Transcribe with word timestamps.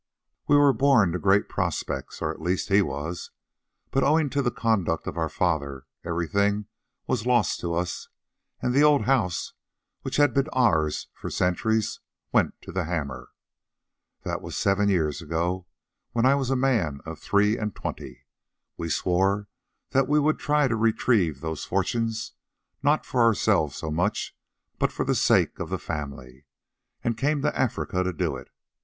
We 0.47 0.57
were 0.57 0.73
born 0.73 1.11
to 1.11 1.19
great 1.19 1.47
prospects, 1.47 2.23
or 2.23 2.31
at 2.31 2.41
least 2.41 2.69
he 2.69 2.81
was; 2.81 3.29
but 3.91 4.03
owing 4.03 4.31
to 4.31 4.41
the 4.41 4.49
conduct 4.49 5.05
of 5.05 5.15
our 5.15 5.29
father, 5.29 5.85
everything 6.03 6.65
was 7.05 7.27
lost 7.27 7.59
to 7.59 7.75
us, 7.75 8.07
and 8.63 8.73
the 8.73 8.81
old 8.81 9.03
house, 9.03 9.53
which 10.01 10.15
had 10.17 10.33
been 10.33 10.47
ours 10.53 11.07
for 11.13 11.29
centuries, 11.29 11.99
went 12.31 12.59
to 12.63 12.71
the 12.71 12.85
hammer. 12.85 13.29
That 14.23 14.41
was 14.41 14.57
some 14.57 14.71
seven 14.71 14.89
years 14.89 15.21
ago, 15.21 15.67
when 16.13 16.25
I 16.25 16.33
was 16.33 16.49
a 16.49 16.55
man 16.55 17.01
of 17.05 17.19
three 17.19 17.55
and 17.55 17.75
twenty. 17.75 18.25
We 18.77 18.89
swore 18.89 19.49
that 19.91 20.07
we 20.07 20.17
would 20.19 20.39
try 20.39 20.67
to 20.67 20.75
retrieve 20.75 21.41
those 21.41 21.63
fortunes—not 21.63 23.05
for 23.05 23.21
ourselves 23.21 23.75
so 23.75 23.91
much, 23.91 24.35
but 24.79 24.91
for 24.91 25.05
the 25.05 25.13
sake 25.13 25.59
of 25.59 25.69
the 25.69 25.77
family—and 25.77 27.17
came 27.19 27.43
to 27.43 27.55
Africa 27.55 28.03
to 28.03 28.11
do 28.11 28.35
it. 28.35 28.49